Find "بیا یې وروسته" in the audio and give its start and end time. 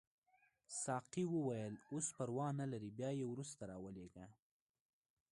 2.97-3.61